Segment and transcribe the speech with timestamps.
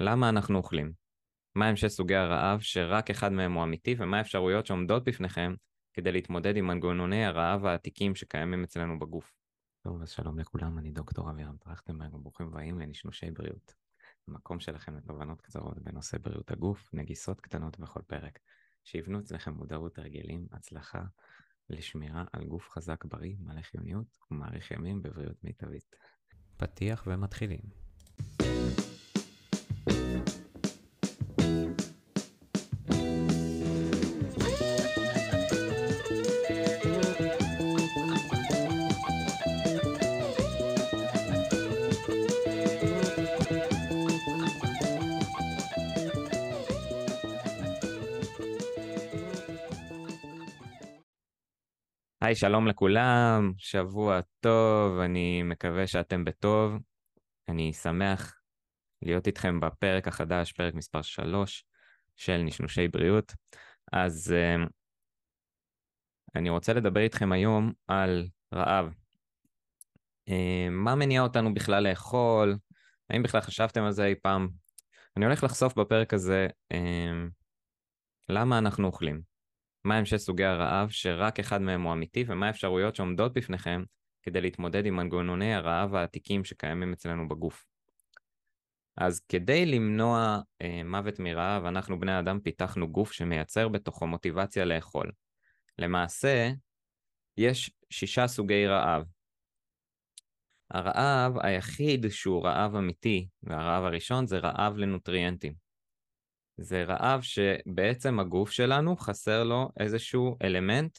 [0.00, 0.92] למה אנחנו אוכלים?
[1.56, 5.54] מהם שש סוגי הרעב שרק אחד מהם הוא אמיתי, ומה האפשרויות שעומדות בפניכם
[5.92, 9.32] כדי להתמודד עם מנגנוני הרעב העתיקים שקיימים אצלנו בגוף.
[9.84, 13.74] טוב, אז שלום לכולם, אני דוקטור אבירם טרכטנברג, וברוכים הבאים לנשנושי בריאות.
[14.28, 18.38] המקום שלכם לתובנות קצרות בנושא בריאות הגוף, נגיסות קטנות בכל פרק,
[18.84, 21.02] שיבנו אצלכם מודעות, הרגלים, הצלחה,
[21.70, 25.96] לשמירה על גוף חזק בריא, מלא חיוניות ומאריך ימים בבריאות מיטבית.
[26.56, 27.60] פתיח ומתחילים.
[52.20, 56.72] היי, שלום לכולם, שבוע טוב, אני מקווה שאתם בטוב.
[57.48, 58.40] אני שמח
[59.02, 61.64] להיות איתכם בפרק החדש, פרק מספר 3
[62.16, 63.32] של נשנושי בריאות.
[63.92, 64.68] אז uh,
[66.34, 68.94] אני רוצה לדבר איתכם היום על רעב.
[70.30, 70.32] Uh,
[70.70, 72.56] מה מניע אותנו בכלל לאכול?
[73.10, 74.48] האם בכלל חשבתם על זה אי פעם?
[75.16, 76.76] אני הולך לחשוף בפרק הזה uh,
[78.28, 79.35] למה אנחנו אוכלים.
[79.86, 83.82] מהם שש סוגי הרעב שרק אחד מהם הוא אמיתי, ומה האפשרויות שעומדות בפניכם
[84.22, 87.66] כדי להתמודד עם מנגנוני הרעב העתיקים שקיימים אצלנו בגוף.
[88.96, 95.12] אז כדי למנוע אה, מוות מרעב, אנחנו בני אדם פיתחנו גוף שמייצר בתוכו מוטיבציה לאכול.
[95.78, 96.50] למעשה,
[97.36, 99.04] יש שישה סוגי רעב.
[100.70, 105.65] הרעב היחיד שהוא רעב אמיתי, והרעב הראשון זה רעב לנוטריאנטים.
[106.58, 110.98] זה רעב שבעצם הגוף שלנו חסר לו איזשהו אלמנט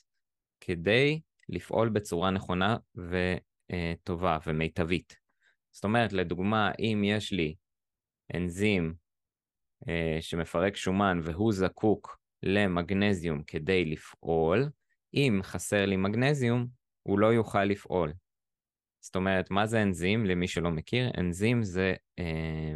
[0.62, 5.18] כדי לפעול בצורה נכונה וטובה ומיטבית.
[5.72, 7.56] זאת אומרת, לדוגמה, אם יש לי
[8.36, 8.94] אנזים
[9.90, 14.70] אה, שמפרק שומן והוא זקוק למגנזיום כדי לפעול,
[15.14, 16.68] אם חסר לי מגנזיום,
[17.04, 18.14] הוא לא יוכל לפעול.
[19.00, 20.26] זאת אומרת, מה זה אנזים?
[20.26, 22.76] למי שלא מכיר, אנזים זה אה,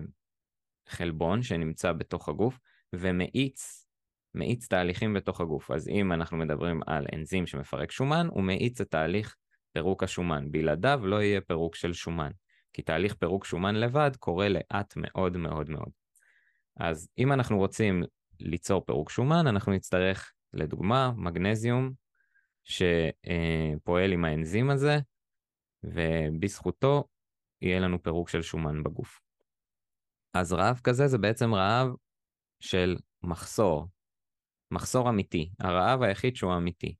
[0.87, 2.59] חלבון שנמצא בתוך הגוף,
[2.93, 3.87] ומאיץ,
[4.35, 5.71] מאיץ תהליכים בתוך הגוף.
[5.71, 9.35] אז אם אנחנו מדברים על אנזים שמפרק שומן, הוא מאיץ את תהליך
[9.73, 10.51] פירוק השומן.
[10.51, 12.31] בלעדיו לא יהיה פירוק של שומן,
[12.73, 15.89] כי תהליך פירוק שומן לבד קורה לאט מאוד מאוד מאוד.
[16.77, 18.03] אז אם אנחנו רוצים
[18.39, 21.91] ליצור פירוק שומן, אנחנו נצטרך, לדוגמה, מגנזיום
[22.63, 24.97] שפועל עם האנזים הזה,
[25.83, 27.03] ובזכותו
[27.61, 29.21] יהיה לנו פירוק של שומן בגוף.
[30.33, 31.87] אז רעב כזה זה בעצם רעב
[32.61, 33.87] של מחסור,
[34.71, 36.95] מחסור אמיתי, הרעב היחיד שהוא אמיתי.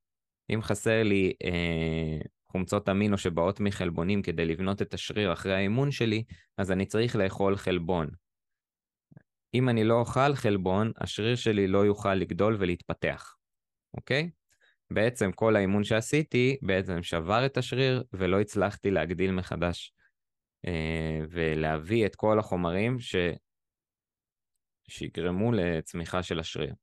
[0.54, 2.20] אם חסר לי אה,
[2.52, 6.24] חומצות אמינו שבאות מחלבונים כדי לבנות את השריר אחרי האימון שלי,
[6.58, 8.10] אז אני צריך לאכול חלבון.
[9.54, 13.36] אם אני לא אוכל חלבון, השריר שלי לא יוכל לגדול ולהתפתח,
[13.94, 14.30] אוקיי?
[14.92, 19.94] בעצם כל האימון שעשיתי בעצם שבר את השריר ולא הצלחתי להגדיל מחדש
[20.68, 23.16] אה, ולהביא את כל החומרים ש...
[24.92, 26.74] שיגרמו לצמיחה של השריר.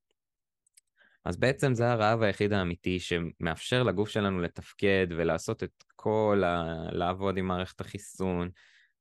[1.24, 6.64] אז בעצם זה הרעב היחיד האמיתי שמאפשר לגוף שלנו לתפקד ולעשות את כל ה...
[6.92, 8.50] לעבוד עם מערכת החיסון,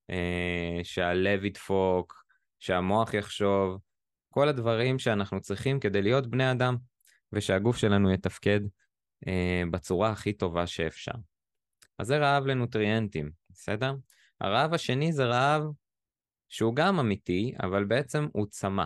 [0.09, 2.23] אה, שהלב ידפוק,
[2.59, 3.79] שהמוח יחשוב,
[4.29, 6.77] כל הדברים שאנחנו צריכים כדי להיות בני אדם,
[7.33, 8.59] ושהגוף שלנו יתפקד
[9.27, 11.11] אה, בצורה הכי טובה שאפשר.
[11.99, 13.93] אז זה רעב לנוטריאנטים, בסדר?
[14.41, 15.63] הרעב השני זה רעב
[16.49, 18.85] שהוא גם אמיתי, אבל בעצם הוא צמא.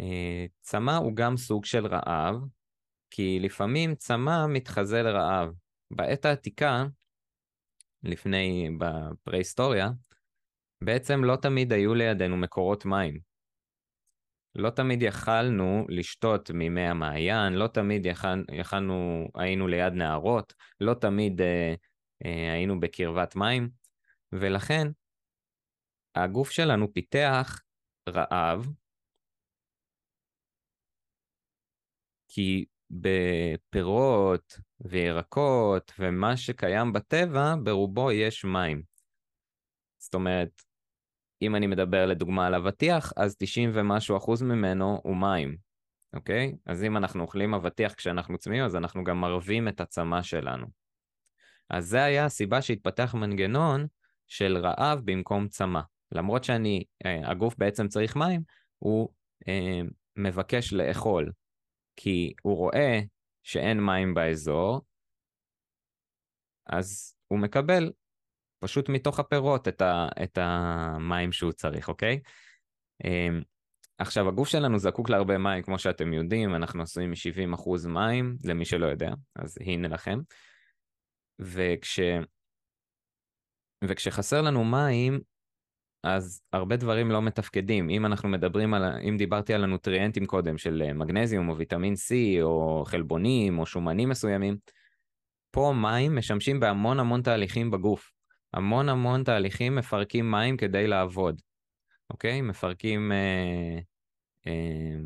[0.00, 2.36] אה, צמא הוא גם סוג של רעב,
[3.10, 5.52] כי לפעמים צמא מתחזה לרעב.
[5.90, 6.84] בעת העתיקה,
[8.02, 9.88] לפני, בפרה-היסטוריה,
[10.84, 13.18] בעצם לא תמיד היו לידינו מקורות מים.
[14.54, 21.40] לא תמיד יכלנו לשתות ממי המעיין, לא תמיד יכול, יכלנו, היינו ליד נהרות, לא תמיד
[21.40, 21.74] אה,
[22.24, 23.68] אה, היינו בקרבת מים,
[24.32, 24.88] ולכן
[26.14, 27.60] הגוף שלנו פיתח
[28.08, 28.66] רעב,
[32.28, 38.82] כי בפירות וירקות ומה שקיים בטבע, ברובו יש מים.
[39.98, 40.62] זאת אומרת,
[41.42, 45.56] אם אני מדבר לדוגמה על אבטיח, אז 90 ומשהו אחוז ממנו הוא מים,
[46.14, 46.54] אוקיי?
[46.66, 50.66] אז אם אנחנו אוכלים אבטיח כשאנחנו צמאים, אז אנחנו גם מרבים את הצמא שלנו.
[51.70, 53.86] אז זה היה הסיבה שהתפתח מנגנון
[54.26, 55.80] של רעב במקום צמא.
[56.12, 58.42] למרות שאני, אה, הגוף בעצם צריך מים,
[58.78, 59.08] הוא
[59.48, 59.80] אה,
[60.16, 61.32] מבקש לאכול,
[62.00, 63.00] כי הוא רואה
[63.42, 64.80] שאין מים באזור,
[66.66, 67.92] אז הוא מקבל
[68.58, 72.20] פשוט מתוך הפירות את, ה, את המים שהוא צריך, אוקיי?
[73.04, 73.42] אמ,
[73.98, 78.86] עכשיו, הגוף שלנו זקוק להרבה מים, כמו שאתם יודעים, אנחנו עשויים מ-70% מים, למי שלא
[78.86, 80.18] יודע, אז הנה לכם.
[81.38, 82.00] וכש...
[83.84, 85.20] וכשחסר לנו מים,
[86.02, 87.90] אז הרבה דברים לא מתפקדים.
[87.90, 92.42] אם אנחנו מדברים על, אם דיברתי על הנוטריאנטים קודם, של אה, מגנזיום או ויטמין C
[92.42, 94.56] או חלבונים או שומנים מסוימים,
[95.50, 98.12] פה מים משמשים בהמון המון תהליכים בגוף.
[98.54, 101.42] המון המון תהליכים מפרקים מים כדי לעבוד,
[102.10, 102.40] אוקיי?
[102.40, 103.12] מפרקים...
[103.12, 103.78] אה,
[104.46, 104.98] אה,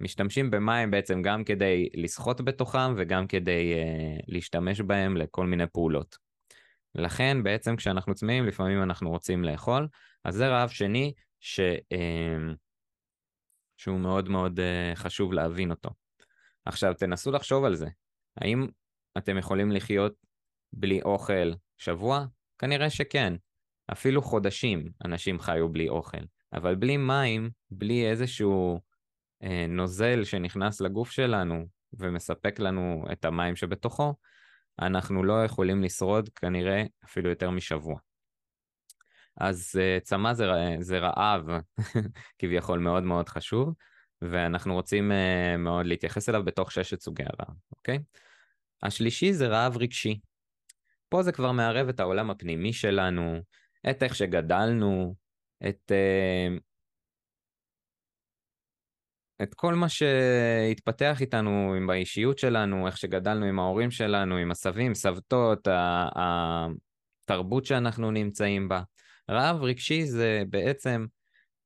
[0.00, 6.27] משתמשים במים בעצם גם כדי לשחות בתוכם וגם כדי אה, להשתמש בהם לכל מיני פעולות.
[6.98, 9.88] לכן בעצם כשאנחנו צמאים לפעמים אנחנו רוצים לאכול,
[10.24, 11.60] אז זה רעב שני ש,
[11.92, 12.52] אה,
[13.76, 15.90] שהוא מאוד מאוד אה, חשוב להבין אותו.
[16.64, 17.88] עכשיו תנסו לחשוב על זה,
[18.36, 18.66] האם
[19.18, 20.14] אתם יכולים לחיות
[20.72, 22.24] בלי אוכל שבוע?
[22.58, 23.34] כנראה שכן.
[23.92, 28.80] אפילו חודשים אנשים חיו בלי אוכל, אבל בלי מים, בלי איזשהו
[29.42, 34.14] אה, נוזל שנכנס לגוף שלנו ומספק לנו את המים שבתוכו,
[34.82, 37.98] אנחנו לא יכולים לשרוד כנראה אפילו יותר משבוע.
[39.40, 40.46] אז uh, צמא זה,
[40.80, 41.46] זה רעב
[42.38, 43.74] כביכול מאוד מאוד חשוב,
[44.22, 47.98] ואנחנו רוצים uh, מאוד להתייחס אליו בתוך ששת סוגי הרעב, אוקיי?
[48.82, 50.20] השלישי זה רעב רגשי.
[51.08, 53.40] פה זה כבר מערב את העולם הפנימי שלנו,
[53.90, 55.14] את איך שגדלנו,
[55.68, 56.60] את, uh,
[59.42, 64.94] את כל מה שהתפתח איתנו, עם באישיות שלנו, איך שגדלנו עם ההורים שלנו, עם הסבים,
[64.94, 65.68] סבתות,
[66.16, 68.82] התרבות שאנחנו נמצאים בה.
[69.30, 71.06] רעב רגשי זה בעצם,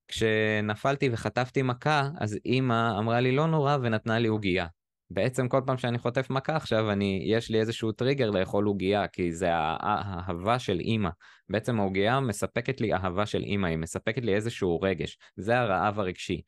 [0.09, 4.67] כשנפלתי וחטפתי מכה, אז אימא אמרה לי לא נורא ונתנה לי עוגייה.
[5.11, 9.33] בעצם כל פעם שאני חוטף מכה עכשיו, אני, יש לי איזשהו טריגר לאכול עוגייה, כי
[9.33, 11.11] זה האהבה של אימא.
[11.49, 15.19] בעצם העוגייה מספקת לי אהבה של אימא, היא מספקת לי איזשהו רגש.
[15.37, 16.41] זה הרעב הרגשי.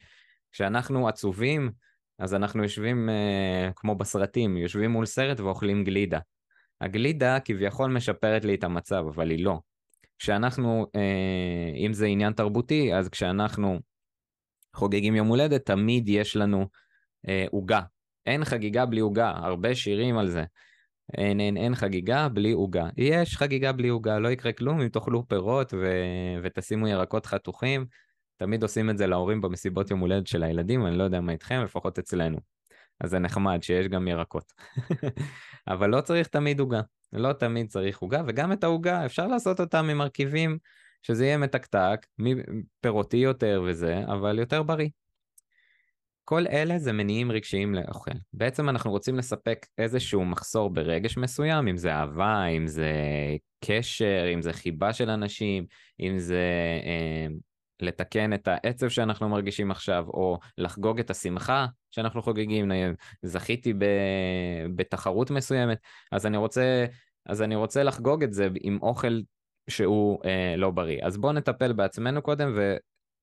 [0.54, 1.70] כשאנחנו עצובים,
[2.18, 6.18] אז אנחנו יושבים אה, כמו בסרטים, יושבים מול סרט ואוכלים גלידה.
[6.80, 9.58] הגלידה כביכול משפרת לי את המצב, אבל היא לא.
[10.18, 13.78] כשאנחנו, אה, אם זה עניין תרבותי, אז כשאנחנו
[14.74, 16.66] חוגגים יום הולדת, תמיד יש לנו
[17.28, 17.78] אה, עוגה.
[17.78, 17.82] אה,
[18.26, 20.44] אין חגיגה בלי עוגה, הרבה שירים על זה.
[21.18, 22.88] אין, אין, אין חגיגה בלי עוגה.
[22.96, 25.86] יש חגיגה בלי עוגה, לא יקרה כלום אם תאכלו פירות ו...
[26.42, 27.86] ותשימו ירקות חתוכים.
[28.36, 31.62] תמיד עושים את זה להורים במסיבות יום הולדת של הילדים, אני לא יודע מה איתכם,
[31.64, 32.38] לפחות אצלנו.
[33.00, 34.52] אז זה נחמד שיש גם ירקות.
[35.68, 36.80] אבל לא צריך תמיד עוגה,
[37.12, 40.58] לא תמיד צריך עוגה, וגם את העוגה אפשר לעשות אותה ממרכיבים
[41.02, 42.06] שזה יהיה מתקתק,
[42.80, 44.88] פירותי יותר וזה, אבל יותר בריא.
[46.24, 48.10] כל אלה זה מניעים רגשיים לאוכל.
[48.32, 52.92] בעצם אנחנו רוצים לספק איזשהו מחסור ברגש מסוים, אם זה אהבה, אם זה
[53.64, 55.66] קשר, אם זה חיבה של אנשים,
[56.00, 56.42] אם זה
[56.84, 57.26] אה,
[57.80, 62.72] לתקן את העצב שאנחנו מרגישים עכשיו, או לחגוג את השמחה שאנחנו חוגגים,
[63.22, 63.84] זכיתי ב,
[64.76, 65.78] בתחרות מסוימת,
[66.12, 66.86] אז אני רוצה,
[67.26, 69.20] אז אני רוצה לחגוג את זה עם אוכל
[69.70, 70.98] שהוא אה, לא בריא.
[71.02, 72.76] אז בואו נטפל בעצמנו קודם ו,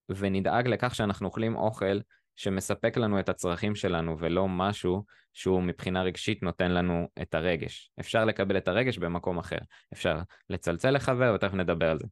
[0.09, 1.99] ונדאג לכך שאנחנו אוכלים אוכל
[2.35, 5.03] שמספק לנו את הצרכים שלנו ולא משהו
[5.33, 7.91] שהוא מבחינה רגשית נותן לנו את הרגש.
[7.99, 9.57] אפשר לקבל את הרגש במקום אחר.
[9.93, 10.19] אפשר
[10.49, 12.07] לצלצל לחבר ותכף נדבר על זה.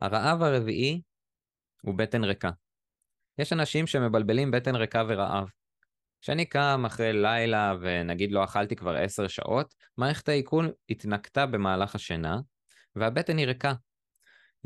[0.00, 1.02] הרעב הרביעי
[1.82, 2.50] הוא בטן ריקה.
[3.38, 5.48] יש אנשים שמבלבלים בטן ריקה ורעב.
[6.22, 12.40] כשאני קם אחרי לילה ונגיד לא אכלתי כבר עשר שעות, מערכת העיכול התנקתה במהלך השינה,
[12.96, 13.74] והבטן היא ריקה.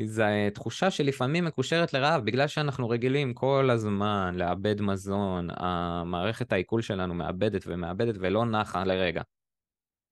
[0.04, 7.14] זו תחושה שלפעמים מקושרת לרעב, בגלל שאנחנו רגילים כל הזמן לאבד מזון, המערכת העיכול שלנו
[7.14, 9.22] מאבדת ומאבדת ולא נחה לרגע.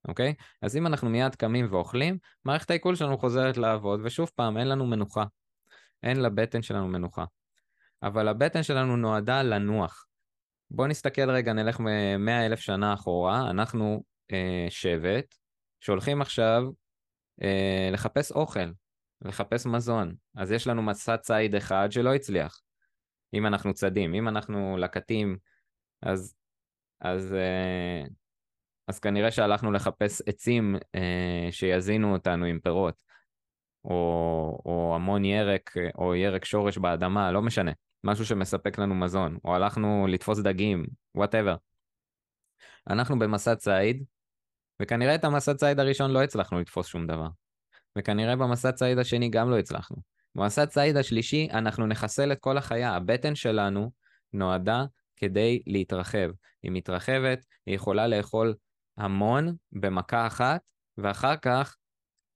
[0.08, 0.34] אוקיי?
[0.62, 4.86] אז אם אנחנו מיד קמים ואוכלים, מערכת העיכול שלנו חוזרת לעבוד, ושוב פעם, אין לנו
[4.86, 5.24] מנוחה.
[6.02, 7.24] אין לבטן שלנו מנוחה.
[8.02, 10.06] אבל הבטן שלנו נועדה לנוח.
[10.70, 11.80] בואו נסתכל רגע, נלך
[12.18, 15.34] מאה אלף שנה אחורה, אנחנו אה, שבט
[15.80, 16.62] שהולכים עכשיו
[17.42, 18.70] אה, לחפש אוכל,
[19.22, 20.14] לחפש מזון.
[20.36, 22.60] אז יש לנו מסע ציד אחד שלא הצליח,
[23.34, 24.14] אם אנחנו צדים.
[24.14, 25.36] אם אנחנו לקטים,
[26.02, 26.34] אז,
[27.00, 28.04] אז, אה,
[28.88, 32.94] אז כנראה שהלכנו לחפש עצים אה, שיזינו אותנו עם פירות,
[33.84, 37.72] או, או המון ירק, או ירק שורש באדמה, לא משנה.
[38.04, 41.56] משהו שמספק לנו מזון, או הלכנו לתפוס דגים, וואטאבר.
[42.90, 44.04] אנחנו במסע ציד,
[44.82, 47.28] וכנראה את המסע ציד הראשון לא הצלחנו לתפוס שום דבר.
[47.98, 49.96] וכנראה במסע ציד השני גם לא הצלחנו.
[50.34, 52.94] במסע ציד השלישי אנחנו נחסל את כל החיה.
[52.94, 53.90] הבטן שלנו
[54.32, 54.84] נועדה
[55.16, 56.30] כדי להתרחב.
[56.62, 58.54] היא מתרחבת, היא יכולה לאכול
[58.98, 60.60] המון במכה אחת,
[60.98, 61.76] ואחר כך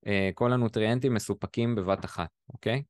[0.07, 2.83] אה, כל הנוטריאנטים מסופקים בבת אחת, אוקיי?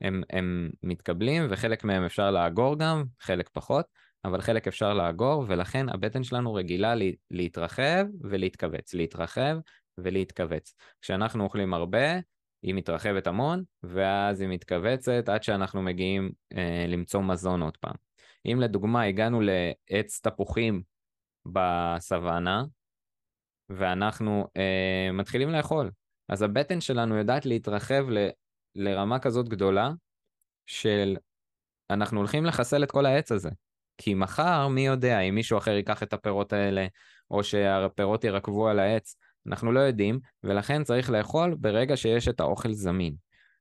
[0.00, 3.86] הם, הם מתקבלים וחלק מהם אפשר לאגור גם, חלק פחות,
[4.24, 6.94] אבל חלק אפשר לאגור, ולכן הבטן שלנו רגילה
[7.30, 9.56] להתרחב ולהתכווץ, להתרחב
[9.98, 10.74] ולהתכווץ.
[11.00, 12.18] כשאנחנו אוכלים הרבה,
[12.62, 17.94] היא מתרחבת המון, ואז היא מתכווצת עד שאנחנו מגיעים אה, למצוא מזון עוד פעם.
[18.46, 20.82] אם לדוגמה הגענו לעץ תפוחים
[21.46, 22.64] בסוואנה,
[23.70, 25.90] ואנחנו אה, מתחילים לאכול,
[26.28, 28.28] אז הבטן שלנו יודעת להתרחב ל,
[28.74, 29.90] לרמה כזאת גדולה,
[30.66, 31.16] של
[31.90, 33.50] אנחנו הולכים לחסל את כל העץ הזה.
[33.98, 36.86] כי מחר, מי יודע, אם מישהו אחר ייקח את הפירות האלה,
[37.30, 42.72] או שהפירות ירקבו על העץ, אנחנו לא יודעים, ולכן צריך לאכול ברגע שיש את האוכל
[42.72, 43.14] זמין.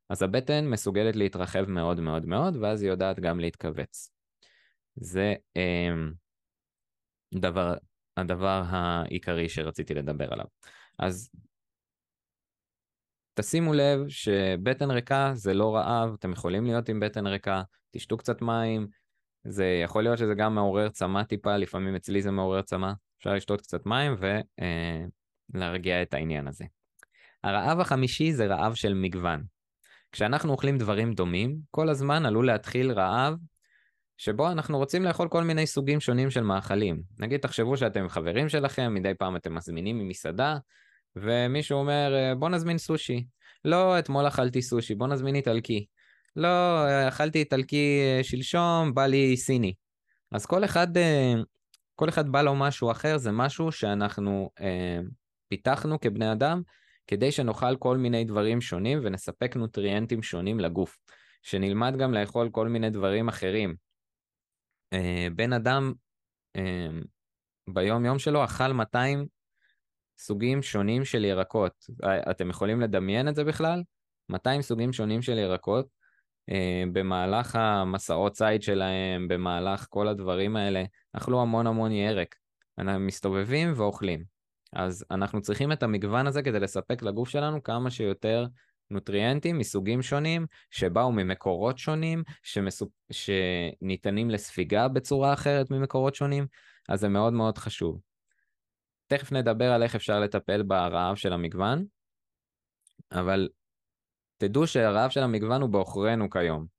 [0.10, 4.12] אז הבטן מסוגלת להתרחב מאוד מאוד מאוד, ואז היא יודעת גם להתכווץ.
[4.96, 5.90] זה אה,
[7.34, 7.74] דבר,
[8.18, 10.46] הדבר העיקרי שרציתי לדבר עליו.
[11.00, 11.30] אז
[13.34, 18.42] תשימו לב שבטן ריקה זה לא רעב, אתם יכולים להיות עם בטן ריקה, תשתו קצת
[18.42, 18.88] מים,
[19.44, 23.62] זה יכול להיות שזה גם מעורר צמא טיפה, לפעמים אצלי זה מעורר צמא, אפשר לשתות
[23.62, 24.16] קצת מים
[25.54, 26.66] ולהרגיע אה, את העניין הזה.
[27.44, 29.44] הרעב החמישי זה רעב של מגוון.
[30.12, 33.34] כשאנחנו אוכלים דברים דומים, כל הזמן עלול להתחיל רעב
[34.18, 37.02] שבו אנחנו רוצים לאכול כל מיני סוגים שונים של מאכלים.
[37.20, 40.58] נגיד, תחשבו שאתם חברים שלכם, מדי פעם אתם מזמינים ממסעדה,
[41.16, 43.26] ומישהו אומר, אה, בוא נזמין סושי.
[43.66, 45.86] לא, אתמול אכלתי סושי, בוא נזמין איטלקי.
[46.36, 46.50] לא,
[47.08, 49.74] אכלתי איטלקי אה, שלשום, בא לי סיני.
[50.32, 51.34] אז כל אחד, אה,
[51.96, 55.00] כל אחד בא לו משהו אחר, זה משהו שאנחנו אה,
[55.48, 56.62] פיתחנו כבני אדם,
[57.08, 60.98] כדי שנאכל כל מיני דברים שונים ונספק נוטריאנטים שונים לגוף.
[61.44, 63.76] שנלמד גם לאכול כל מיני דברים אחרים.
[64.94, 65.94] אה, בן אדם
[66.56, 66.88] אה,
[67.70, 69.28] ביום יום שלו אכל 200
[70.20, 71.86] סוגים שונים של ירקות.
[72.32, 73.84] אתם יכולים לדמיין את זה בכלל?
[74.30, 75.88] 200 סוגים שונים של ירקות.
[76.50, 82.36] אה, במהלך המסעות ציד שלהם, במהלך כל הדברים האלה, אכלו המון המון ירק.
[82.78, 84.24] אנחנו מסתובבים ואוכלים.
[84.74, 88.46] אז אנחנו צריכים את המגוון הזה כדי לספק לגוף שלנו כמה שיותר
[88.92, 92.90] נוטריאנטים מסוגים שונים, שבאו ממקורות שונים, שמסופ...
[93.12, 96.48] שניתנים לספיגה בצורה אחרת ממקורות שונים,
[96.90, 98.00] אז זה מאוד מאוד חשוב.
[99.08, 101.86] תכף נדבר על איך אפשר לטפל ברעב של המגוון,
[103.12, 103.50] אבל
[104.38, 106.78] תדעו שהרעב של המגוון הוא בעוכרינו כיום.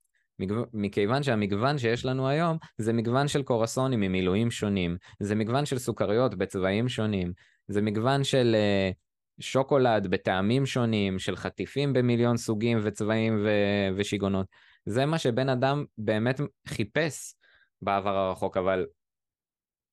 [0.72, 6.34] מכיוון שהמגוון שיש לנו היום זה מגוון של קורסונים ממילואים שונים, זה מגוון של סוכריות
[6.34, 7.32] בצבעים שונים,
[7.68, 8.94] זה מגוון של uh,
[9.40, 14.46] שוקולד בטעמים שונים, של חטיפים במיליון סוגים וצבעים ו- ושיגעונות.
[14.84, 17.34] זה מה שבן אדם באמת חיפש
[17.82, 18.86] בעבר הרחוק, אבל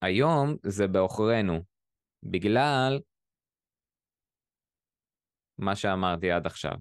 [0.02, 1.60] היום זה בעוכרינו,
[2.22, 3.00] בגלל
[5.58, 6.74] מה שאמרתי עד עכשיו.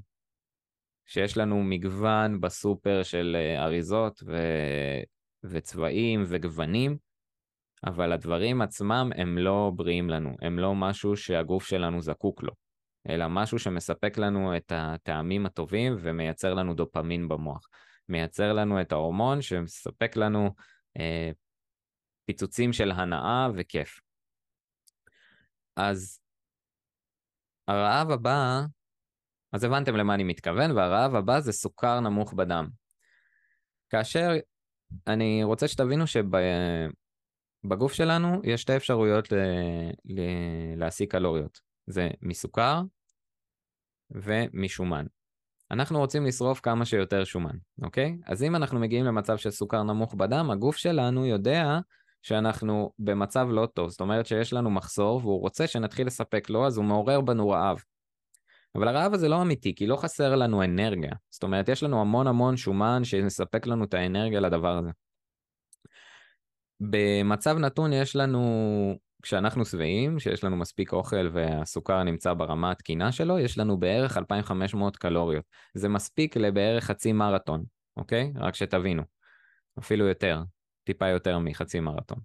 [1.05, 4.37] שיש לנו מגוון בסופר של אה, אריזות ו...
[5.43, 6.97] וצבעים וגוונים,
[7.85, 12.53] אבל הדברים עצמם הם לא בריאים לנו, הם לא משהו שהגוף שלנו זקוק לו,
[13.09, 17.67] אלא משהו שמספק לנו את הטעמים הטובים ומייצר לנו דופמין במוח.
[18.09, 20.49] מייצר לנו את ההורמון שמספק לנו
[20.99, 21.31] אה,
[22.25, 23.99] פיצוצים של הנאה וכיף.
[25.75, 26.19] אז
[27.67, 28.61] הרעב הבא
[29.53, 32.67] אז הבנתם למה אני מתכוון, והרעב הבא זה סוכר נמוך בדם.
[33.89, 34.29] כאשר
[35.07, 36.07] אני רוצה שתבינו
[37.65, 39.35] שבגוף שלנו יש שתי אפשרויות ל...
[40.05, 40.19] ל...
[40.77, 41.59] להשיג קלוריות.
[41.87, 42.81] זה מסוכר
[44.11, 45.05] ומשומן.
[45.71, 48.17] אנחנו רוצים לשרוף כמה שיותר שומן, אוקיי?
[48.25, 51.79] אז אם אנחנו מגיעים למצב של סוכר נמוך בדם, הגוף שלנו יודע
[52.21, 53.89] שאנחנו במצב לא טוב.
[53.89, 57.83] זאת אומרת שיש לנו מחסור והוא רוצה שנתחיל לספק לו, אז הוא מעורר בנו רעב.
[58.75, 61.11] אבל הרעב הזה לא אמיתי, כי לא חסר לנו אנרגיה.
[61.29, 64.89] זאת אומרת, יש לנו המון המון שומן שיספק לנו את האנרגיה לדבר הזה.
[66.79, 68.41] במצב נתון יש לנו,
[69.21, 74.97] כשאנחנו שבעים, שיש לנו מספיק אוכל והסוכר נמצא ברמה התקינה שלו, יש לנו בערך 2,500
[74.97, 75.45] קלוריות.
[75.73, 77.63] זה מספיק לבערך חצי מרתון,
[77.97, 78.33] אוקיי?
[78.35, 79.03] רק שתבינו.
[79.79, 80.41] אפילו יותר,
[80.83, 82.19] טיפה יותר מחצי מרתון.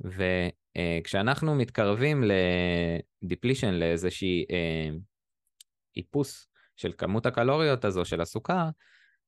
[0.00, 2.24] וכשאנחנו מתקרבים
[3.22, 4.44] לדיפלישן, לאיזושהי...
[4.50, 4.90] אה,
[5.96, 8.68] איפוס של כמות הקלוריות הזו של הסוכר,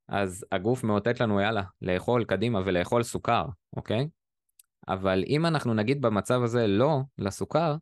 [0.08, 3.44] אז הגוף מאותת לנו יאללה, לאכול קדימה ולאכול סוכר,
[3.76, 4.08] אוקיי?
[4.88, 7.76] אבל אם אנחנו נגיד במצב הזה לא לסוכר,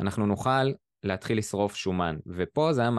[0.00, 2.16] אנחנו נוכל להתחיל לשרוף שומן.
[2.26, 2.90] ופה זה היה,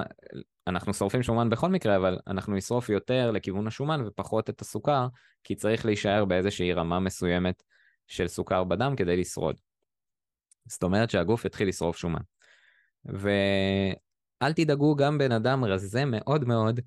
[0.68, 5.08] אנחנו שורפים שומן בכל מקרה, אבל אנחנו נשרוף יותר לכיוון השומן ופחות את הסוכר,
[5.44, 7.64] כי צריך להישאר באיזושהי רמה מסוימת
[8.08, 9.56] של סוכר בדם כדי לשרוד.
[10.66, 12.22] זאת אומרת שהגוף יתחיל לשרוף שומן.
[13.14, 13.30] ו...
[14.42, 16.80] אל תדאגו, גם בן אדם רזה מאוד מאוד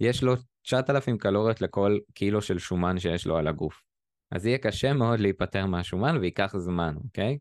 [0.00, 3.87] יש לו 9,000 קלוריות לכל קילו של שומן שיש לו על הגוף.
[4.30, 7.38] אז יהיה קשה מאוד להיפטר מהשומן וייקח זמן, אוקיי?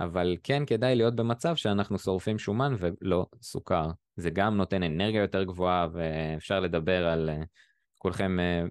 [0.00, 3.90] אבל כן כדאי להיות במצב שאנחנו שורפים שומן ולא סוכר.
[4.16, 7.42] זה גם נותן אנרגיה יותר גבוהה ואפשר לדבר על, אה,
[7.98, 8.62] כולכם אה,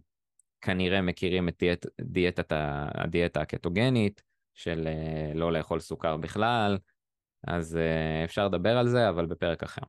[0.61, 2.47] כנראה מכירים את דיאט, דיאטת,
[2.95, 4.21] הדיאטה הקטוגנית
[4.53, 6.77] של אה, לא לאכול סוכר בכלל,
[7.47, 7.77] אז
[8.25, 9.81] אפשר לדבר על זה, אבל בפרק אחר.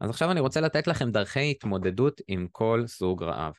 [0.00, 3.54] אז עכשיו אני רוצה לתת לכם דרכי התמודדות עם כל סוג רעב.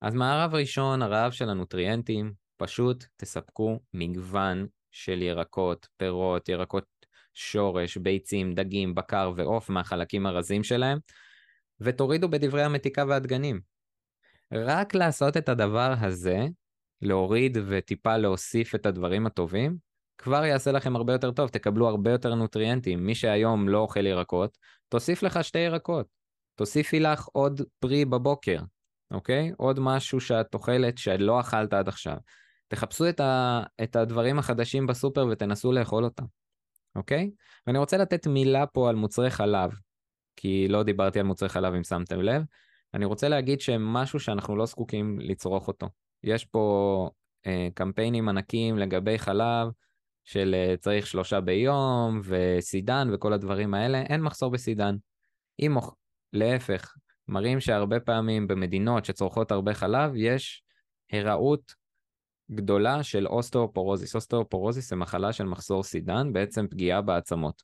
[0.00, 6.84] אז מהרעב ראשון, הרעב של הנוטריאנטים, פשוט תספקו מגוון של ירקות, פירות, ירקות
[7.34, 10.98] שורש, ביצים, דגים, בקר ועוף מהחלקים הרזים שלהם,
[11.80, 13.60] ותורידו בדברי המתיקה והדגנים.
[14.52, 16.46] רק לעשות את הדבר הזה,
[17.02, 19.76] להוריד וטיפה להוסיף את הדברים הטובים,
[20.18, 23.06] כבר יעשה לכם הרבה יותר טוב, תקבלו הרבה יותר נוטריאנטים.
[23.06, 26.06] מי שהיום לא אוכל ירקות, תוסיף לך שתי ירקות.
[26.54, 28.58] תוסיפי לך עוד פרי בבוקר,
[29.10, 29.52] אוקיי?
[29.56, 32.16] עוד משהו שאת אוכלת שלא אכלת עד עכשיו.
[32.68, 36.24] תחפשו את, ה, את הדברים החדשים בסופר ותנסו לאכול אותם,
[36.96, 37.30] אוקיי?
[37.66, 39.70] ואני רוצה לתת מילה פה על מוצרי חלב,
[40.36, 42.42] כי לא דיברתי על מוצרי חלב אם שמתם לב.
[42.94, 45.88] אני רוצה להגיד שמשהו שאנחנו לא זקוקים לצרוך אותו.
[46.22, 47.10] יש פה
[47.46, 49.68] אה, קמפיינים ענקים לגבי חלב,
[50.24, 54.96] של אה, צריך שלושה ביום, וסידן וכל הדברים האלה, אין מחסור בסידן.
[55.60, 55.76] אם
[56.32, 56.94] להפך,
[57.28, 60.62] מראים שהרבה פעמים במדינות שצורכות הרבה חלב, יש
[61.12, 61.74] הראות
[62.50, 64.14] גדולה של אוסטאופורוזיס.
[64.14, 67.62] אוסטאופורוזיס זה מחלה של מחסור סידן, בעצם פגיעה בעצמות.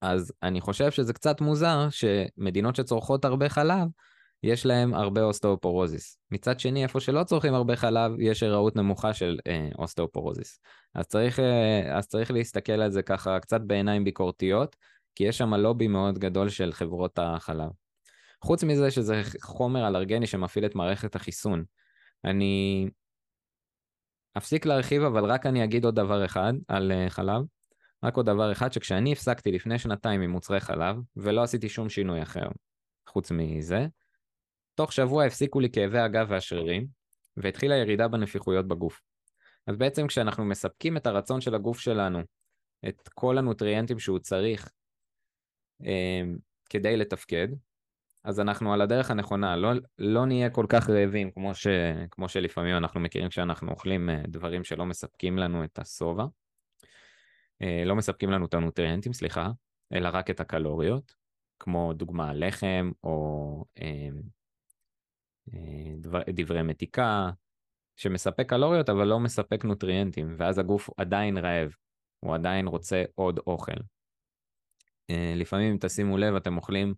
[0.00, 3.88] אז אני חושב שזה קצת מוזר שמדינות שצורכות הרבה חלב,
[4.42, 6.18] יש להם הרבה אוסטאופורוזיס.
[6.30, 10.60] מצד שני, איפה שלא צורכים הרבה חלב, יש היארעות נמוכה של אה, אוסטאופורוזיס.
[10.94, 14.76] אז צריך, אה, אז צריך להסתכל על זה ככה קצת בעיניים ביקורתיות,
[15.14, 17.70] כי יש שם לובי מאוד גדול של חברות החלב.
[18.44, 21.64] חוץ מזה שזה חומר אלרגני שמפעיל את מערכת החיסון.
[22.24, 22.88] אני
[24.36, 27.42] אפסיק להרחיב, אבל רק אני אגיד עוד דבר אחד על uh, חלב.
[28.02, 32.22] רק עוד דבר אחד, שכשאני הפסקתי לפני שנתיים עם מוצרי חלב, ולא עשיתי שום שינוי
[32.22, 32.46] אחר
[33.08, 33.86] חוץ מזה,
[34.74, 36.86] תוך שבוע הפסיקו לי כאבי הגב והשרירים,
[37.36, 39.00] והתחילה ירידה בנפיחויות בגוף.
[39.66, 42.20] אז בעצם כשאנחנו מספקים את הרצון של הגוף שלנו,
[42.88, 44.70] את כל הנוטריאנטים שהוא צריך
[45.84, 46.22] אה,
[46.70, 47.48] כדי לתפקד,
[48.24, 51.66] אז אנחנו על הדרך הנכונה, לא, לא נהיה כל כך רעבים כמו, ש,
[52.10, 56.24] כמו שלפעמים אנחנו מכירים כשאנחנו אוכלים אה, דברים שלא מספקים לנו את השובע,
[57.62, 59.50] אה, לא מספקים לנו את הנוטריאנטים, סליחה,
[59.92, 61.14] אלא רק את הקלוריות,
[61.58, 64.08] כמו דוגמה לחם או אה,
[65.98, 67.30] דבר, דברי מתיקה,
[67.96, 71.74] שמספק קלוריות אבל לא מספק נוטריאנטים, ואז הגוף עדיין רעב,
[72.20, 73.80] הוא עדיין רוצה עוד אוכל.
[75.36, 76.94] לפעמים אם תשימו לב אתם אוכלים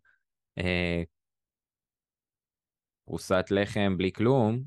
[3.07, 4.62] פרוסת לחם בלי כלום,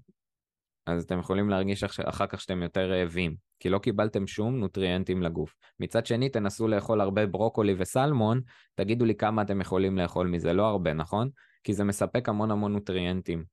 [0.85, 5.55] אז אתם יכולים להרגיש אחר כך שאתם יותר רעבים, כי לא קיבלתם שום נוטריאנטים לגוף.
[5.79, 8.41] מצד שני, תנסו לאכול הרבה ברוקולי וסלמון,
[8.75, 11.29] תגידו לי כמה אתם יכולים לאכול מזה, לא הרבה, נכון?
[11.63, 13.43] כי זה מספק המון המון נוטריאנטים.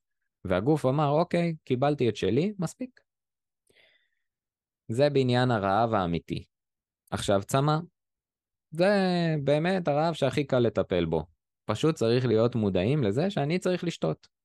[0.44, 3.00] והגוף אמר, אוקיי, קיבלתי את שלי, מספיק.
[4.88, 6.44] זה בעניין הרעב האמיתי.
[7.10, 7.76] עכשיו, צמא,
[8.70, 8.90] זה
[9.44, 11.26] באמת הרעב שהכי קל לטפל בו.
[11.64, 14.35] פשוט צריך להיות מודעים לזה שאני צריך לשתות.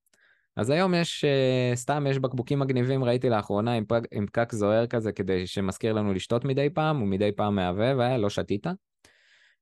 [0.55, 4.87] אז היום יש, uh, סתם יש בקבוקים מגניבים, ראיתי לאחרונה עם, פק, עם פקק זוהר
[4.87, 8.65] כזה, כדי שמזכיר לנו לשתות מדי פעם, ומדי פעם מהבהב, אה, לא שתית.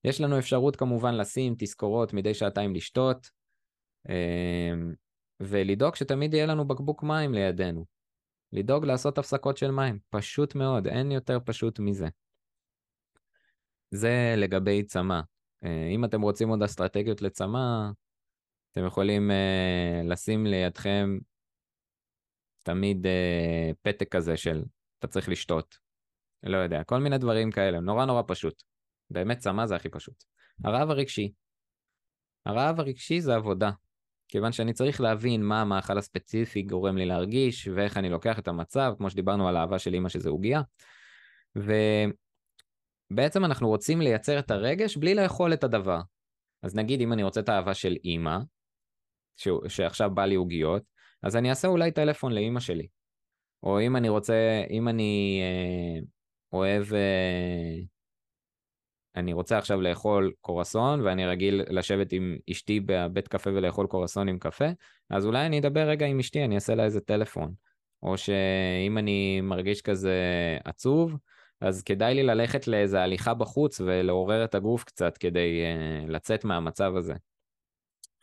[0.03, 3.29] יש לנו אפשרות כמובן לשים תזכורות מדי שעתיים לשתות,
[4.07, 4.11] uh,
[5.39, 7.85] ולדאוג שתמיד יהיה לנו בקבוק מים לידינו.
[8.53, 12.07] לדאוג לעשות הפסקות של מים, פשוט מאוד, אין יותר פשוט מזה.
[13.91, 15.19] זה לגבי צמא.
[15.65, 17.89] Uh, אם אתם רוצים עוד אסטרטגיות לצמא,
[18.71, 21.17] אתם יכולים uh, לשים לידכם
[22.63, 24.63] תמיד uh, פתק כזה של
[24.99, 25.77] אתה צריך לשתות.
[26.43, 28.63] לא יודע, כל מיני דברים כאלה, נורא נורא פשוט.
[29.09, 30.23] באמת צמא זה הכי פשוט.
[30.63, 31.31] הרעב הרגשי.
[32.45, 33.71] הרעב הרגשי זה עבודה.
[34.27, 38.93] כיוון שאני צריך להבין מה המאכל הספציפי גורם לי להרגיש, ואיך אני לוקח את המצב,
[38.97, 40.61] כמו שדיברנו על האהבה של אימא שזה עוגיה.
[43.11, 46.01] ובעצם אנחנו רוצים לייצר את הרגש בלי לאכול את הדבר.
[46.63, 48.37] אז נגיד אם אני רוצה את האהבה של אימא,
[49.39, 49.47] ש...
[49.67, 50.83] שעכשיו בא לי עוגיות,
[51.23, 52.87] אז אני אעשה אולי טלפון לאימא שלי.
[53.63, 56.01] או אם אני רוצה, אם אני אה,
[56.53, 57.79] אוהב, אה,
[59.15, 64.39] אני רוצה עכשיו לאכול קורסון ואני רגיל לשבת עם אשתי בבית קפה ולאכול קורסון עם
[64.39, 64.67] קפה,
[65.09, 67.53] אז אולי אני אדבר רגע עם אשתי, אני אעשה לה איזה טלפון.
[68.03, 70.17] או שאם אני מרגיש כזה
[70.65, 71.17] עצוב,
[71.61, 75.61] אז כדאי לי ללכת לאיזה הליכה בחוץ ולעורר את הגוף קצת כדי
[76.05, 77.13] uh, לצאת מהמצב הזה.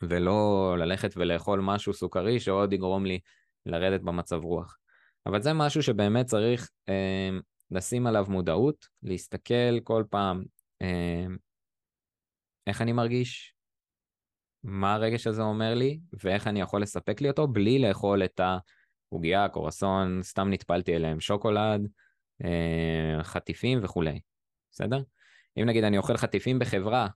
[0.03, 3.19] ולא ללכת ולאכול משהו סוכרי שעוד יגרום לי
[3.65, 4.77] לרדת במצב רוח.
[5.25, 7.29] אבל זה משהו שבאמת צריך אה,
[7.71, 10.43] לשים עליו מודעות, להסתכל כל פעם
[10.81, 11.25] אה,
[12.67, 13.53] איך אני מרגיש,
[14.63, 18.41] מה הרגש הזה אומר לי, ואיך אני יכול לספק לי אותו בלי לאכול את
[19.11, 21.87] העוגיה, קורסון, סתם נטפלתי אליהם, שוקולד,
[22.43, 24.19] אה, חטיפים וכולי,
[24.71, 25.01] בסדר?
[25.59, 27.07] אם נגיד אני אוכל חטיפים בחברה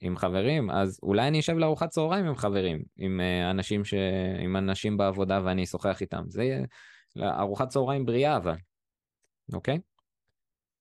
[0.00, 3.94] עם חברים, אז אולי אני אשב לארוחת צהריים עם חברים, עם אה, אנשים, ש...
[4.40, 6.24] עם אנשים בעבודה ואני אשוחח איתם.
[6.28, 6.64] זה יהיה
[7.16, 8.56] ארוחת צהריים בריאה אבל,
[9.52, 9.78] אוקיי?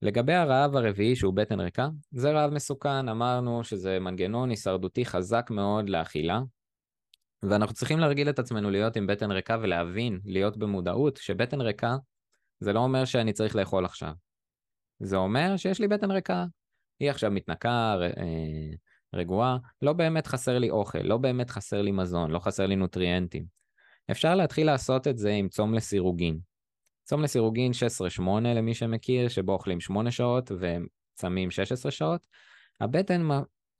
[0.01, 5.89] לגבי הרעב הרביעי שהוא בטן ריקה, זה רעב מסוכן, אמרנו שזה מנגנון הישרדותי חזק מאוד
[5.89, 6.39] לאכילה,
[7.43, 11.95] ואנחנו צריכים להרגיל את עצמנו להיות עם בטן ריקה ולהבין, להיות במודעות, שבטן ריקה
[12.59, 14.13] זה לא אומר שאני צריך לאכול עכשיו.
[14.99, 16.45] זה אומר שיש לי בטן ריקה.
[16.99, 18.75] היא עכשיו מתנקה, אה,
[19.13, 23.45] רגועה, לא באמת חסר לי אוכל, לא באמת חסר לי מזון, לא חסר לי נוטריאנטים.
[24.11, 26.39] אפשר להתחיל לעשות את זה עם צום לסירוגין.
[27.03, 27.71] צום לסירוגין
[28.19, 32.27] 16-8 למי שמכיר, שבו אוכלים 8 שעות וצמים 16 שעות.
[32.81, 33.27] הבטן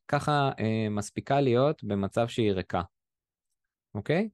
[0.08, 2.82] ככה אה, מספיקה להיות במצב שהיא ריקה,
[3.96, 4.30] אוקיי?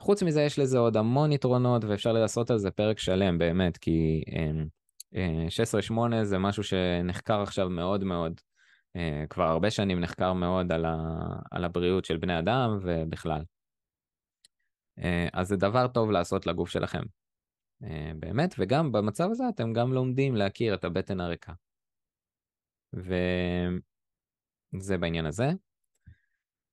[0.00, 4.22] חוץ מזה יש לזה עוד המון יתרונות ואפשר לעשות על זה פרק שלם באמת, כי
[5.16, 5.46] אה,
[5.90, 8.40] 16-8 אה, זה משהו שנחקר עכשיו מאוד מאוד.
[8.96, 10.96] אה, כבר הרבה שנים נחקר מאוד על, ה,
[11.50, 13.42] על הבריאות של בני אדם ובכלל.
[14.98, 17.02] אה, אז זה דבר טוב לעשות לגוף שלכם.
[17.84, 21.52] אה, באמת, וגם במצב הזה אתם גם לומדים להכיר את הבטן הריקה.
[22.92, 23.78] וזה
[24.98, 25.48] בעניין הזה.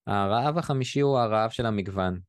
[0.08, 2.20] הרעב החמישי הוא הרעב של המגוון.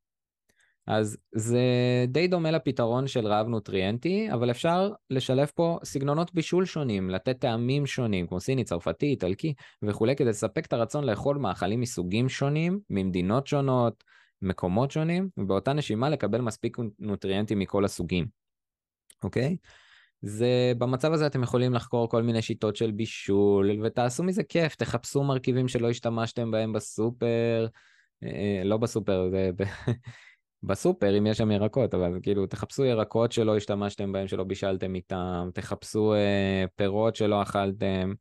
[0.86, 1.60] אז זה
[2.08, 7.86] די דומה לפתרון של רעב נוטריאנטי, אבל אפשר לשלב פה סגנונות בישול שונים, לתת טעמים
[7.86, 13.46] שונים, כמו סיני, צרפתי, איטלקי וכולי, כדי לספק את הרצון לאכול מאכלים מסוגים שונים, ממדינות
[13.46, 14.04] שונות,
[14.42, 18.26] מקומות שונים, ובאותה נשימה לקבל מספיק נוטריאנטים מכל הסוגים,
[19.22, 19.56] אוקיי?
[20.22, 25.24] זה, במצב הזה אתם יכולים לחקור כל מיני שיטות של בישול, ותעשו מזה כיף, תחפשו
[25.24, 27.66] מרכיבים שלא השתמשתם בהם בסופר,
[28.22, 29.50] אה, אה לא בסופר, זה...
[30.62, 35.51] בסופר אם יש שם ירקות, אבל כאילו תחפשו ירקות שלא השתמשתם בהם, שלא בישלתם איתם,
[35.55, 38.12] תחפשו אה, פירות שלא אכלתם,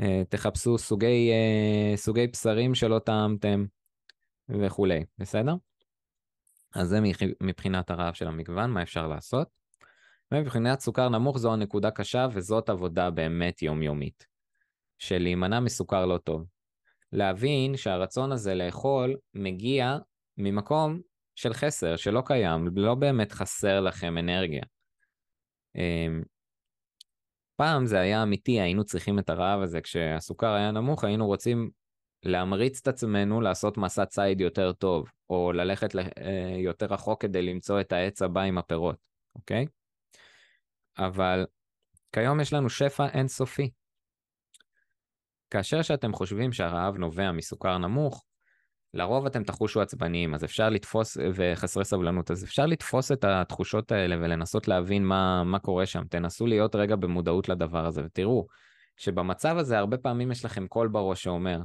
[0.00, 3.64] אה, תחפשו סוגי, אה, סוגי בשרים שלא טעמתם
[4.48, 5.54] וכולי, בסדר?
[6.74, 6.98] אז זה
[7.42, 9.48] מבחינת הרעב של המגוון, מה אפשר לעשות.
[10.32, 14.26] ומבחינת סוכר נמוך זו הנקודה קשה וזאת עבודה באמת יומיומית.
[14.98, 16.44] של להימנע מסוכר לא טוב.
[17.12, 19.98] להבין שהרצון הזה לאכול מגיע
[20.38, 21.00] ממקום
[21.38, 24.62] של חסר, שלא קיים, לא באמת חסר לכם אנרגיה.
[25.76, 26.22] אמ,
[27.56, 31.70] פעם זה היה אמיתי, היינו צריכים את הרעב הזה, כשהסוכר היה נמוך היינו רוצים
[32.22, 37.80] להמריץ את עצמנו לעשות מסע ציד יותר טוב, או ללכת אה, יותר רחוק כדי למצוא
[37.80, 38.96] את העץ הבא עם הפירות,
[39.34, 39.66] אוקיי?
[40.98, 41.46] אבל
[42.12, 43.70] כיום יש לנו שפע אינסופי.
[45.50, 48.24] כאשר שאתם חושבים שהרעב נובע מסוכר נמוך,
[48.94, 54.16] לרוב אתם תחושו עצבניים, אז אפשר לתפוס, וחסרי סבלנות, אז אפשר לתפוס את התחושות האלה
[54.16, 56.04] ולנסות להבין מה, מה קורה שם.
[56.10, 58.46] תנסו להיות רגע במודעות לדבר הזה, ותראו
[58.96, 61.60] שבמצב הזה הרבה פעמים יש לכם קול בראש שאומר,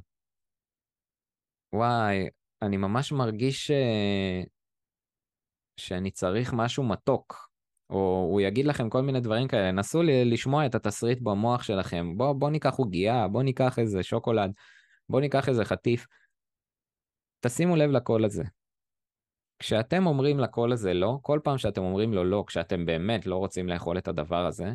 [1.73, 2.29] וואי,
[2.61, 3.71] אני ממש מרגיש ש...
[5.77, 7.49] שאני צריך משהו מתוק,
[7.89, 12.33] או הוא יגיד לכם כל מיני דברים כאלה, נסו לשמוע את התסריט במוח שלכם, בוא,
[12.33, 14.51] בוא ניקח עוגייה, בוא ניקח איזה שוקולד,
[15.09, 16.05] בוא ניקח איזה חטיף.
[17.45, 18.43] תשימו לב לקול הזה.
[19.59, 23.69] כשאתם אומרים לקול הזה לא, כל פעם שאתם אומרים לו לא, כשאתם באמת לא רוצים
[23.69, 24.65] לאכול את הדבר הזה,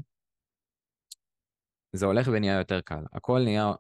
[1.93, 3.05] זה הולך ונהיה יותר קל.
[3.13, 3.73] הקול נהיה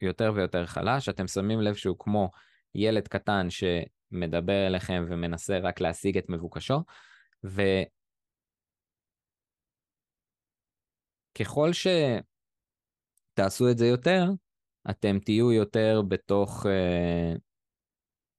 [0.00, 2.30] יותר ויותר חלש, אתם שמים לב שהוא כמו
[2.74, 6.82] ילד קטן שמדבר אליכם ומנסה רק להשיג את מבוקשו,
[11.34, 11.70] וככל
[13.32, 14.24] שתעשו את זה יותר,
[14.90, 16.66] אתם תהיו יותר בתוך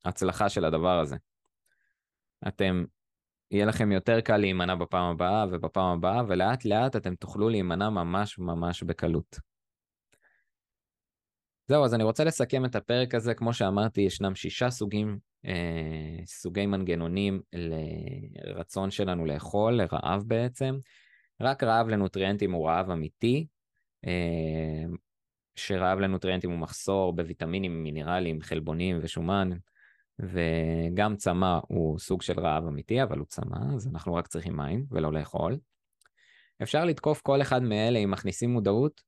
[0.06, 1.16] uh, הצלחה של הדבר הזה.
[2.48, 2.84] אתם,
[3.52, 8.40] יהיה לכם יותר קל להימנע בפעם הבאה ובפעם הבאה, ולאט לאט אתם תוכלו להימנע ממש
[8.40, 9.40] ממש בקלות.
[11.68, 13.34] זהו, אז אני רוצה לסכם את הפרק הזה.
[13.34, 20.76] כמו שאמרתי, ישנם שישה סוגים, אה, סוגי מנגנונים לרצון שלנו לאכול, לרעב בעצם.
[21.42, 23.48] רק רעב לנוטריאנטים הוא רעב אמיתי,
[24.08, 24.84] אה,
[25.56, 29.50] שרעב לנוטריאנטים הוא מחסור בוויטמינים, מינרלים, חלבונים ושומן,
[30.20, 34.86] וגם צמא הוא סוג של רעב אמיתי, אבל הוא צמא, אז אנחנו רק צריכים מים
[34.92, 35.58] ולא לאכול.
[36.64, 39.02] אפשר לתקוף כל אחד מאלה אם מכניסים מודעות,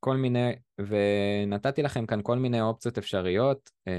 [0.00, 3.90] כל מיני, ונתתי לכם כאן כל מיני אופציות אפשריות um,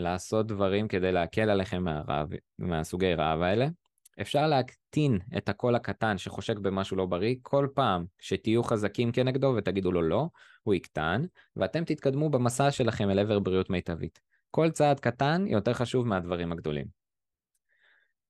[0.00, 3.68] לעשות דברים כדי להקל עליכם מהרעב, מהסוגי רעב האלה.
[4.20, 9.92] אפשר להקטין את הקול הקטן שחושק במשהו לא בריא, כל פעם שתהיו חזקים כנגדו ותגידו
[9.92, 10.28] לו לא,
[10.62, 11.24] הוא יקטן,
[11.56, 14.20] ואתם תתקדמו במסע שלכם אל עבר בריאות מיטבית.
[14.54, 16.86] כל צעד קטן יותר חשוב מהדברים הגדולים.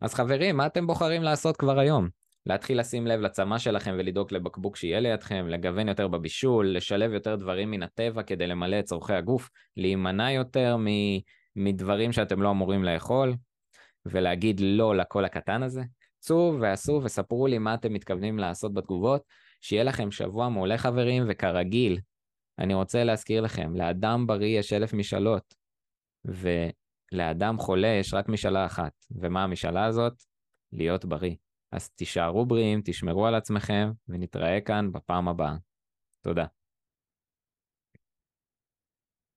[0.01, 2.09] אז חברים, מה אתם בוחרים לעשות כבר היום?
[2.47, 7.71] להתחיל לשים לב לצמא שלכם ולדאוג לבקבוק שיהיה לידכם, לגוון יותר בבישול, לשלב יותר דברים
[7.71, 10.77] מן הטבע כדי למלא את צורכי הגוף, להימנע יותר
[11.57, 13.35] מדברים שאתם לא אמורים לאכול,
[14.07, 15.83] ולהגיד לא לקול הקטן הזה.
[16.19, 19.23] צאו ועשו וספרו לי מה אתם מתכוונים לעשות בתגובות.
[19.61, 22.01] שיהיה לכם שבוע מעולה חברים, וכרגיל,
[22.59, 25.55] אני רוצה להזכיר לכם, לאדם בריא יש אלף משאלות,
[26.25, 28.93] ולאדם חולה יש רק משאלה אחת.
[29.11, 30.23] ומה המשאלה הזאת?
[30.73, 31.37] להיות בריא.
[31.73, 35.57] אז תישארו בריאים, תשמרו על עצמכם, ונתראה כאן בפעם הבאה.
[36.25, 36.47] תודה.